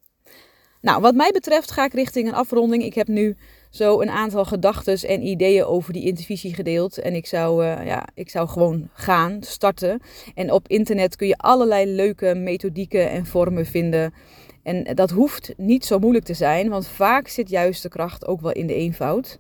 Nou, 0.85 1.01
wat 1.01 1.15
mij 1.15 1.31
betreft 1.33 1.71
ga 1.71 1.85
ik 1.85 1.93
richting 1.93 2.29
een 2.29 2.35
afronding. 2.35 2.85
Ik 2.85 2.95
heb 2.95 3.09
nu 3.09 3.37
zo 3.71 4.01
een 4.01 4.11
aantal 4.11 4.45
gedachten 4.45 5.09
en 5.09 5.27
ideeën 5.27 5.65
over 5.65 5.93
die 5.93 6.05
intervisie 6.05 6.55
gedeeld. 6.55 6.99
En 6.99 7.15
ik 7.15 7.27
zou, 7.27 7.65
uh, 7.65 7.87
ja, 7.87 8.07
ik 8.15 8.31
zou 8.31 8.49
gewoon 8.49 8.89
gaan, 8.93 9.43
starten. 9.43 10.01
En 10.35 10.53
op 10.53 10.69
internet 10.69 11.17
kun 11.17 11.27
je 11.27 11.37
allerlei 11.37 11.87
leuke 11.87 12.35
methodieken 12.35 13.11
en 13.11 13.27
vormen 13.27 13.67
vinden. 13.67 14.15
En 14.63 14.95
dat 14.95 15.11
hoeft 15.11 15.55
niet 15.57 15.85
zo 15.85 15.99
moeilijk 15.99 16.25
te 16.25 16.35
zijn, 16.35 16.69
want 16.69 16.87
vaak 16.87 17.29
zit 17.29 17.49
juist 17.49 17.83
de 17.83 17.89
kracht 17.89 18.27
ook 18.27 18.41
wel 18.41 18.53
in 18.53 18.67
de 18.67 18.75
eenvoud. 18.75 19.39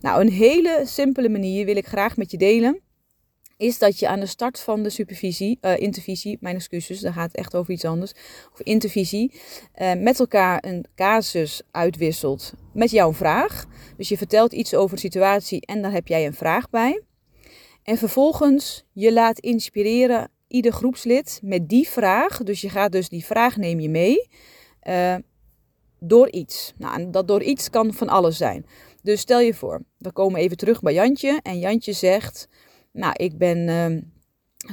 Nou, 0.00 0.20
een 0.20 0.32
hele 0.32 0.82
simpele 0.84 1.28
manier 1.28 1.64
wil 1.64 1.76
ik 1.76 1.86
graag 1.86 2.16
met 2.16 2.30
je 2.30 2.38
delen 2.38 2.80
is 3.62 3.78
dat 3.78 3.98
je 3.98 4.08
aan 4.08 4.20
de 4.20 4.26
start 4.26 4.60
van 4.60 4.82
de 4.82 4.90
supervisie, 4.90 5.58
uh, 5.60 5.78
intervisie, 5.78 6.38
mijn 6.40 6.56
excuses, 6.56 7.00
daar 7.00 7.12
gaat 7.12 7.26
het 7.26 7.36
echt 7.36 7.54
over 7.54 7.72
iets 7.72 7.84
anders, 7.84 8.12
of 8.52 8.60
intervisie, 8.60 9.32
uh, 9.80 9.92
met 9.92 10.20
elkaar 10.20 10.64
een 10.66 10.84
casus 10.94 11.62
uitwisselt 11.70 12.52
met 12.72 12.90
jouw 12.90 13.12
vraag. 13.12 13.64
Dus 13.96 14.08
je 14.08 14.16
vertelt 14.16 14.52
iets 14.52 14.74
over 14.74 14.94
de 14.94 15.00
situatie 15.00 15.66
en 15.66 15.82
daar 15.82 15.92
heb 15.92 16.08
jij 16.08 16.26
een 16.26 16.34
vraag 16.34 16.70
bij. 16.70 17.02
En 17.82 17.98
vervolgens 17.98 18.84
je 18.92 19.12
laat 19.12 19.38
inspireren 19.38 20.30
ieder 20.48 20.72
groepslid 20.72 21.40
met 21.42 21.68
die 21.68 21.88
vraag. 21.88 22.42
Dus 22.42 22.60
je 22.60 22.68
gaat 22.68 22.92
dus 22.92 23.08
die 23.08 23.24
vraag 23.24 23.56
neem 23.56 23.80
je 23.80 23.88
mee 23.88 24.28
uh, 24.88 25.14
door 25.98 26.30
iets. 26.30 26.72
Nou, 26.78 27.10
dat 27.10 27.28
door 27.28 27.42
iets 27.42 27.70
kan 27.70 27.94
van 27.94 28.08
alles 28.08 28.36
zijn. 28.36 28.66
Dus 29.02 29.20
stel 29.20 29.40
je 29.40 29.54
voor, 29.54 29.82
we 29.98 30.12
komen 30.12 30.40
even 30.40 30.56
terug 30.56 30.80
bij 30.80 30.92
Jantje 30.92 31.40
en 31.42 31.58
Jantje 31.58 31.92
zegt 31.92 32.48
nou, 32.92 33.12
ik 33.16 33.38
ben 33.38 33.58
uh, 33.58 34.02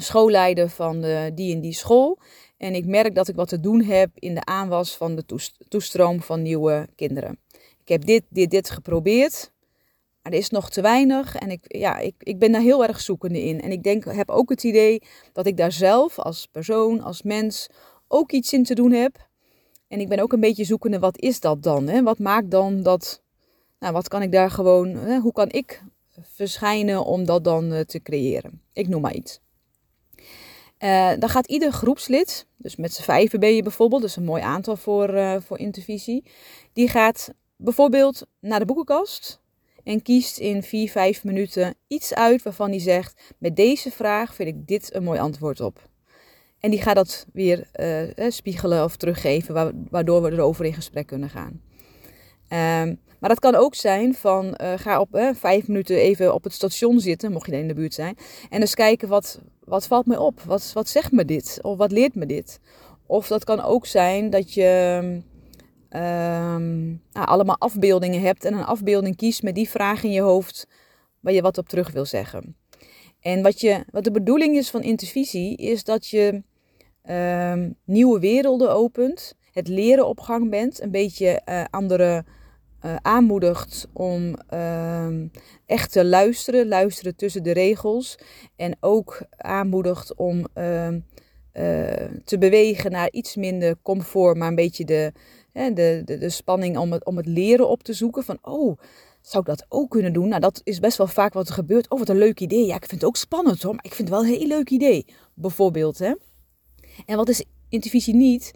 schoolleider 0.01 0.69
van 0.69 1.01
de, 1.01 1.31
die 1.35 1.55
en 1.55 1.61
die 1.61 1.73
school. 1.73 2.19
En 2.57 2.75
ik 2.75 2.85
merk 2.85 3.15
dat 3.15 3.27
ik 3.27 3.35
wat 3.35 3.47
te 3.47 3.59
doen 3.59 3.83
heb 3.83 4.09
in 4.13 4.33
de 4.35 4.45
aanwas 4.45 4.97
van 4.97 5.15
de 5.15 5.25
toestroom 5.67 6.21
van 6.21 6.41
nieuwe 6.41 6.87
kinderen. 6.95 7.39
Ik 7.81 7.87
heb 7.87 8.05
dit, 8.05 8.23
dit, 8.29 8.51
dit 8.51 8.69
geprobeerd. 8.69 9.51
Maar 10.21 10.31
er 10.31 10.37
is 10.37 10.49
nog 10.49 10.69
te 10.69 10.81
weinig. 10.81 11.35
En 11.35 11.51
ik, 11.51 11.61
ja, 11.67 11.97
ik, 11.97 12.15
ik 12.19 12.39
ben 12.39 12.51
daar 12.51 12.61
heel 12.61 12.85
erg 12.85 13.01
zoekende 13.01 13.43
in. 13.43 13.61
En 13.61 13.71
ik 13.71 13.83
denk, 13.83 14.05
heb 14.05 14.29
ook 14.29 14.49
het 14.49 14.63
idee 14.63 15.01
dat 15.33 15.45
ik 15.45 15.57
daar 15.57 15.71
zelf 15.71 16.19
als 16.19 16.47
persoon, 16.51 17.01
als 17.01 17.21
mens, 17.21 17.67
ook 18.07 18.31
iets 18.31 18.53
in 18.53 18.63
te 18.63 18.75
doen 18.75 18.91
heb. 18.91 19.27
En 19.87 19.99
ik 19.99 20.09
ben 20.09 20.19
ook 20.19 20.33
een 20.33 20.39
beetje 20.39 20.63
zoekende, 20.63 20.99
wat 20.99 21.19
is 21.19 21.39
dat 21.39 21.63
dan? 21.63 21.87
Hè? 21.87 22.03
Wat 22.03 22.19
maakt 22.19 22.51
dan 22.51 22.83
dat, 22.83 23.21
nou, 23.79 23.93
wat 23.93 24.07
kan 24.07 24.21
ik 24.21 24.31
daar 24.31 24.51
gewoon, 24.51 24.87
hè? 24.95 25.19
hoe 25.19 25.31
kan 25.31 25.49
ik 25.49 25.83
verschijnen 26.21 27.05
om 27.05 27.25
dat 27.25 27.43
dan 27.43 27.73
eh, 27.73 27.79
te 27.79 28.01
creëren. 28.01 28.61
Ik 28.73 28.87
noem 28.87 29.01
maar 29.01 29.15
iets. 29.15 29.39
Uh, 30.79 31.11
dan 31.19 31.29
gaat 31.29 31.47
ieder 31.47 31.71
groepslid, 31.71 32.47
dus 32.57 32.75
met 32.75 32.93
z'n 32.93 33.01
vijven 33.01 33.39
ben 33.39 33.55
je 33.55 33.63
bijvoorbeeld, 33.63 34.03
is 34.03 34.15
een 34.15 34.23
mooi 34.23 34.41
aantal 34.41 34.75
voor, 34.75 35.13
uh, 35.13 35.35
voor 35.39 35.59
intervisie, 35.59 36.23
die 36.73 36.87
gaat 36.87 37.33
bijvoorbeeld 37.55 38.27
naar 38.39 38.59
de 38.59 38.65
boekenkast 38.65 39.41
en 39.83 40.01
kiest 40.01 40.37
in 40.37 40.63
vier, 40.63 40.89
vijf 40.89 41.23
minuten 41.23 41.75
iets 41.87 42.13
uit 42.13 42.43
waarvan 42.43 42.69
hij 42.69 42.79
zegt, 42.79 43.21
met 43.37 43.55
deze 43.55 43.91
vraag 43.91 44.35
vind 44.35 44.49
ik 44.49 44.67
dit 44.67 44.95
een 44.95 45.03
mooi 45.03 45.19
antwoord 45.19 45.59
op. 45.59 45.89
En 46.59 46.71
die 46.71 46.81
gaat 46.81 46.95
dat 46.95 47.25
weer 47.33 47.69
spiegelen 48.29 48.83
of 48.83 48.95
teruggeven, 48.95 49.87
waardoor 49.89 50.21
we 50.21 50.31
erover 50.31 50.65
in 50.65 50.73
gesprek 50.73 51.07
kunnen 51.07 51.29
gaan. 51.29 51.61
Um, 52.83 52.99
maar 53.19 53.29
dat 53.29 53.39
kan 53.39 53.55
ook 53.55 53.75
zijn 53.75 54.15
van 54.15 54.45
uh, 54.61 54.73
ga 54.75 54.99
op 54.99 55.33
vijf 55.33 55.67
minuten 55.67 55.95
even 55.95 56.33
op 56.33 56.43
het 56.43 56.53
station 56.53 56.99
zitten, 56.99 57.31
mocht 57.31 57.45
je 57.45 57.57
in 57.57 57.67
de 57.67 57.73
buurt 57.73 57.93
zijn. 57.93 58.17
En 58.49 58.61
eens 58.61 58.75
kijken 58.75 59.07
wat, 59.07 59.41
wat 59.63 59.87
valt 59.87 60.05
me 60.05 60.19
op? 60.19 60.41
Wat, 60.41 60.71
wat 60.73 60.89
zegt 60.89 61.11
me 61.11 61.25
dit? 61.25 61.59
Of 61.61 61.77
wat 61.77 61.91
leert 61.91 62.15
me 62.15 62.25
dit? 62.25 62.59
Of 63.05 63.27
dat 63.27 63.43
kan 63.43 63.61
ook 63.61 63.85
zijn 63.85 64.29
dat 64.29 64.53
je 64.53 65.01
um, 65.89 67.01
nou, 67.11 67.27
allemaal 67.27 67.59
afbeeldingen 67.59 68.21
hebt 68.21 68.45
en 68.45 68.53
een 68.53 68.65
afbeelding 68.65 69.15
kiest 69.15 69.43
met 69.43 69.55
die 69.55 69.69
vraag 69.69 70.03
in 70.03 70.11
je 70.11 70.21
hoofd 70.21 70.67
waar 71.19 71.33
je 71.33 71.41
wat 71.41 71.57
op 71.57 71.69
terug 71.69 71.91
wil 71.91 72.05
zeggen. 72.05 72.55
En 73.19 73.41
wat, 73.41 73.61
je, 73.61 73.85
wat 73.91 74.03
de 74.03 74.11
bedoeling 74.11 74.55
is 74.55 74.69
van 74.69 74.81
intervisie, 74.81 75.57
is 75.57 75.83
dat 75.83 76.07
je 76.07 76.43
um, 77.09 77.75
nieuwe 77.85 78.19
werelden 78.19 78.71
opent, 78.73 79.35
het 79.51 79.67
leren 79.67 80.07
op 80.07 80.19
gang 80.19 80.49
bent, 80.49 80.81
een 80.81 80.91
beetje 80.91 81.41
uh, 81.45 81.63
andere 81.69 82.25
uh, 82.85 82.95
aanmoedigt 83.01 83.87
om 83.93 84.35
uh, 84.53 85.07
echt 85.65 85.91
te 85.91 86.05
luisteren, 86.05 86.67
luisteren 86.67 87.15
tussen 87.15 87.43
de 87.43 87.51
regels. 87.51 88.17
En 88.55 88.77
ook 88.79 89.21
aanmoedigt 89.37 90.15
om 90.15 90.37
uh, 90.37 90.87
te 92.23 92.37
bewegen 92.39 92.91
naar 92.91 93.11
iets 93.11 93.35
minder 93.35 93.75
comfort, 93.81 94.37
maar 94.37 94.47
een 94.47 94.55
beetje 94.55 94.85
de, 94.85 95.11
de, 95.53 96.01
de, 96.05 96.17
de 96.17 96.29
spanning 96.29 96.77
om 96.77 96.91
het, 96.91 97.05
om 97.05 97.17
het 97.17 97.25
leren 97.25 97.69
op 97.69 97.83
te 97.83 97.93
zoeken. 97.93 98.23
Van, 98.23 98.37
oh, 98.41 98.77
zou 99.21 99.43
ik 99.43 99.49
dat 99.49 99.65
ook 99.69 99.89
kunnen 99.89 100.13
doen? 100.13 100.27
Nou, 100.27 100.41
dat 100.41 100.61
is 100.63 100.79
best 100.79 100.97
wel 100.97 101.07
vaak 101.07 101.33
wat 101.33 101.47
er 101.47 101.53
gebeurt. 101.53 101.89
Oh, 101.89 101.99
wat 101.99 102.09
een 102.09 102.17
leuk 102.17 102.39
idee. 102.39 102.65
Ja, 102.65 102.75
ik 102.75 102.85
vind 102.85 103.01
het 103.01 103.09
ook 103.09 103.17
spannend 103.17 103.61
hoor, 103.61 103.75
maar 103.75 103.85
ik 103.85 103.93
vind 103.93 104.09
het 104.09 104.17
wel 104.17 104.27
een 104.27 104.37
heel 104.37 104.47
leuk 104.47 104.69
idee. 104.69 105.05
Bijvoorbeeld, 105.33 105.99
hè. 105.99 106.13
En 107.05 107.15
wat 107.15 107.29
is 107.29 107.43
intervisie 107.69 108.15
niet? 108.15 108.53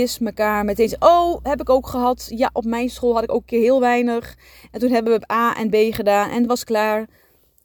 Is 0.00 0.18
elkaar 0.18 0.64
meteen 0.64 0.96
oh, 0.98 1.38
heb 1.42 1.60
ik 1.60 1.70
ook 1.70 1.86
gehad. 1.86 2.26
Ja, 2.34 2.50
op 2.52 2.64
mijn 2.64 2.90
school 2.90 3.14
had 3.14 3.22
ik 3.22 3.32
ook 3.32 3.50
heel 3.50 3.80
weinig. 3.80 4.36
En 4.70 4.80
toen 4.80 4.90
hebben 4.90 5.18
we 5.18 5.32
A 5.32 5.56
en 5.56 5.70
B 5.70 5.94
gedaan 5.94 6.30
en 6.30 6.38
het 6.38 6.46
was 6.46 6.64
klaar. 6.64 7.08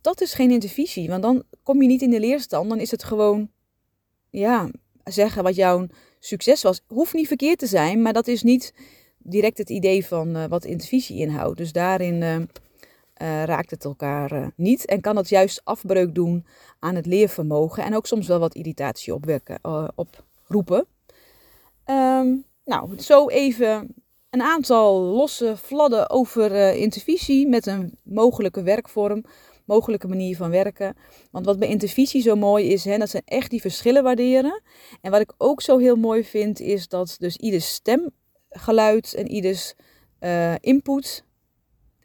Dat 0.01 0.21
is 0.21 0.33
geen 0.33 0.51
intervisie, 0.51 1.09
want 1.09 1.21
dan 1.21 1.43
kom 1.63 1.81
je 1.81 1.87
niet 1.87 2.01
in 2.01 2.09
de 2.09 2.19
leerstand. 2.19 2.69
Dan 2.69 2.79
is 2.79 2.91
het 2.91 3.03
gewoon, 3.03 3.49
ja, 4.29 4.69
zeggen 5.03 5.43
wat 5.43 5.55
jouw 5.55 5.87
succes 6.19 6.61
was. 6.61 6.81
Hoeft 6.87 7.13
niet 7.13 7.27
verkeerd 7.27 7.59
te 7.59 7.67
zijn, 7.67 8.01
maar 8.01 8.13
dat 8.13 8.27
is 8.27 8.43
niet 8.43 8.73
direct 9.17 9.57
het 9.57 9.69
idee 9.69 10.05
van 10.05 10.37
uh, 10.37 10.45
wat 10.45 10.65
intervisie 10.65 11.19
inhoudt. 11.19 11.57
Dus 11.57 11.71
daarin 11.71 12.21
uh, 12.21 13.43
raakt 13.43 13.71
het 13.71 13.85
elkaar 13.85 14.51
niet 14.55 14.85
en 14.85 15.01
kan 15.01 15.15
het 15.15 15.29
juist 15.29 15.61
afbreuk 15.63 16.15
doen 16.15 16.45
aan 16.79 16.95
het 16.95 17.05
leervermogen 17.05 17.83
en 17.83 17.95
ook 17.95 18.07
soms 18.07 18.27
wel 18.27 18.39
wat 18.39 18.55
irritatie 18.55 19.13
opwekken, 19.13 19.59
oproepen. 19.95 20.87
Um, 21.89 22.45
nou, 22.65 22.99
zo 22.99 23.27
even 23.27 23.95
een 24.29 24.41
aantal 24.41 25.01
losse 25.01 25.57
fladden 25.57 26.09
over 26.09 26.51
uh, 26.51 26.75
intervisie 26.75 27.47
met 27.47 27.65
een 27.65 27.97
mogelijke 28.03 28.63
werkvorm, 28.63 29.23
mogelijke 29.65 30.07
manier 30.07 30.35
van 30.35 30.49
werken. 30.49 30.95
Want 31.31 31.45
wat 31.45 31.59
bij 31.59 31.67
intervisie 31.67 32.21
zo 32.21 32.35
mooi 32.35 32.71
is, 32.71 32.85
hè, 32.85 32.97
dat 32.97 33.09
zijn 33.09 33.23
echt 33.25 33.49
die 33.49 33.61
verschillen 33.61 34.03
waarderen. 34.03 34.61
En 35.01 35.11
wat 35.11 35.21
ik 35.21 35.33
ook 35.37 35.61
zo 35.61 35.77
heel 35.77 35.95
mooi 35.95 36.23
vind, 36.23 36.59
is 36.59 36.87
dat 36.87 37.15
dus 37.19 37.37
ieder 37.37 37.61
stemgeluid 37.61 39.13
en 39.13 39.27
ieders 39.27 39.73
uh, 40.19 40.53
input 40.59 41.23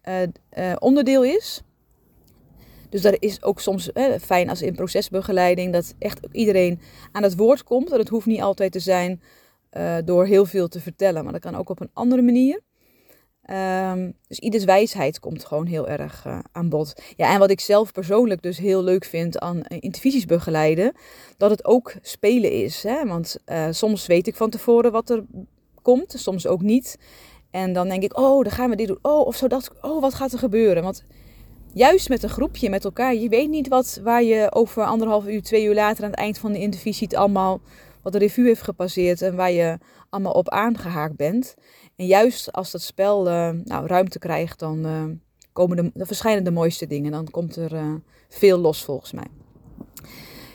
uh, 0.08 0.72
onderdeel 0.78 1.24
is. 1.24 1.62
Dus 2.88 3.02
dat 3.02 3.16
is 3.18 3.42
ook 3.42 3.60
soms 3.60 3.90
fijn 4.20 4.48
als 4.48 4.62
in 4.62 4.74
procesbegeleiding 4.74 5.72
dat 5.72 5.94
echt 5.98 6.20
iedereen 6.32 6.80
aan 7.12 7.22
het 7.22 7.36
woord 7.36 7.62
komt. 7.62 7.92
En 7.92 7.98
het 7.98 8.08
hoeft 8.08 8.26
niet 8.26 8.40
altijd 8.40 8.72
te 8.72 8.78
zijn 8.78 9.20
uh, 9.76 9.96
door 10.04 10.26
heel 10.26 10.46
veel 10.46 10.68
te 10.68 10.80
vertellen, 10.80 11.24
maar 11.24 11.32
dat 11.32 11.42
kan 11.42 11.54
ook 11.54 11.68
op 11.68 11.80
een 11.80 11.90
andere 11.92 12.22
manier. 12.22 12.60
Um, 13.50 14.14
dus 14.28 14.38
ieders 14.38 14.64
wijsheid 14.64 15.20
komt 15.20 15.44
gewoon 15.44 15.66
heel 15.66 15.88
erg 15.88 16.24
uh, 16.26 16.38
aan 16.52 16.68
bod. 16.68 17.02
Ja, 17.16 17.32
en 17.32 17.38
wat 17.38 17.50
ik 17.50 17.60
zelf 17.60 17.92
persoonlijk 17.92 18.42
dus 18.42 18.58
heel 18.58 18.82
leuk 18.82 19.04
vind 19.04 19.38
aan 19.38 19.56
uh, 19.56 19.78
intervisies 19.80 20.24
begeleiden, 20.24 20.92
dat 21.36 21.50
het 21.50 21.64
ook 21.64 21.94
spelen 22.02 22.50
is. 22.50 22.82
Hè? 22.82 23.06
Want 23.06 23.36
soms 23.70 24.06
weet 24.06 24.26
ik 24.26 24.36
van 24.36 24.50
tevoren 24.50 24.92
wat 24.92 25.10
er 25.10 25.24
komt, 25.82 26.14
soms 26.16 26.46
ook 26.46 26.62
niet. 26.62 26.98
En 27.50 27.72
dan 27.72 27.88
denk 27.88 28.02
ik, 28.02 28.18
oh, 28.18 28.42
dan 28.42 28.52
gaan 28.52 28.70
we 28.70 28.76
dit 28.76 28.86
doen. 28.86 28.98
Oh, 29.02 29.26
of 29.26 29.36
zo 29.36 29.46
dat, 29.46 29.70
oh, 29.80 30.00
wat 30.00 30.14
gaat 30.14 30.32
er 30.32 30.38
gebeuren? 30.38 30.82
Want 30.82 31.04
juist 31.72 32.08
met 32.08 32.22
een 32.22 32.28
groepje, 32.28 32.70
met 32.70 32.84
elkaar, 32.84 33.14
je 33.14 33.28
weet 33.28 33.48
niet 33.48 33.68
wat, 33.68 34.00
waar 34.02 34.22
je 34.22 34.52
over 34.54 34.84
anderhalf 34.84 35.26
uur, 35.26 35.42
twee 35.42 35.64
uur 35.64 35.74
later 35.74 36.04
aan 36.04 36.10
het 36.10 36.18
eind 36.18 36.38
van 36.38 36.52
de 36.52 36.58
intervisie 36.58 37.06
het 37.06 37.16
allemaal 37.16 37.60
wat 38.04 38.12
de 38.12 38.18
revue 38.18 38.46
heeft 38.46 38.62
gepasseerd 38.62 39.22
en 39.22 39.36
waar 39.36 39.50
je 39.50 39.78
allemaal 40.10 40.32
op 40.32 40.48
aangehaakt 40.48 41.16
bent. 41.16 41.54
En 41.96 42.06
juist 42.06 42.52
als 42.52 42.70
dat 42.70 42.82
spel 42.82 43.26
uh, 43.26 43.50
nou, 43.64 43.86
ruimte 43.86 44.18
krijgt, 44.18 44.58
dan, 44.58 44.86
uh, 44.86 45.04
komen 45.52 45.76
de, 45.76 45.90
dan 45.94 46.06
verschijnen 46.06 46.44
de 46.44 46.50
mooiste 46.50 46.86
dingen. 46.86 47.12
Dan 47.12 47.30
komt 47.30 47.56
er 47.56 47.72
uh, 47.72 47.94
veel 48.28 48.58
los 48.58 48.84
volgens 48.84 49.12
mij. 49.12 49.26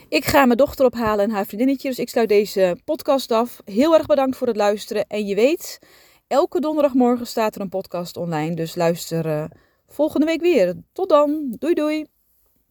Ik 0.10 0.25
ga 0.25 0.46
mijn 0.46 0.58
dochter 0.58 0.86
ophalen 0.86 1.25
en 1.25 1.32
haar 1.32 1.46
vriendinnetje, 1.46 1.89
dus 1.89 2.00
ik 2.00 2.10
sluit 2.10 2.29
deze 2.29 2.77
podcast 2.86 3.32
af. 3.32 3.62
Heel 3.65 3.94
erg 3.94 4.06
bedankt 4.06 4.38
voor 4.38 4.48
het 4.48 4.56
luisteren. 4.56 5.08
En 5.08 5.25
je 5.25 5.36
weet, 5.36 5.79
elke 6.27 6.60
donderdagmorgen 6.60 7.27
staat 7.27 7.56
er 7.56 7.62
een 7.62 7.70
podcast 7.70 8.18
online, 8.18 8.56
dus 8.56 8.75
luister 8.75 9.50
volgende 9.88 10.25
week 10.25 10.41
weer. 10.41 10.74
Tot 10.94 11.10
dan. 11.10 11.56
Doei 11.60 11.74
doei. 11.74 12.18